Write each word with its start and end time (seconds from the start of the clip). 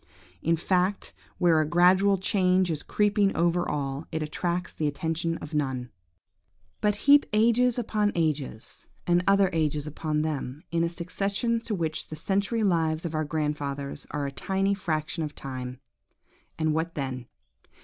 In 0.41 0.55
fact, 0.55 1.13
where 1.37 1.61
a 1.61 1.67
gradual 1.69 2.17
change 2.17 2.71
is 2.71 2.81
creeping 2.81 3.35
over 3.35 3.69
all, 3.69 4.07
it 4.11 4.23
attracts 4.23 4.73
the 4.73 4.87
attention 4.87 5.37
of 5.37 5.53
none. 5.53 5.91
But 6.81 6.95
heap 7.05 7.27
ages 7.33 7.77
upon 7.77 8.11
ages, 8.15 8.87
and 9.05 9.23
other 9.27 9.51
ages 9.53 9.85
upon 9.85 10.23
them, 10.23 10.63
in 10.71 10.83
a 10.83 10.89
succession 10.89 11.61
to 11.65 11.75
which 11.75 12.07
the 12.07 12.15
century 12.15 12.63
lives 12.63 13.05
of 13.05 13.13
our 13.13 13.25
grandfathers 13.25 14.07
are 14.09 14.25
a 14.25 14.31
tiny 14.31 14.73
fraction 14.73 15.23
of 15.23 15.35
time, 15.35 15.79
and 16.57 16.73
what 16.73 16.95
then? 16.95 17.27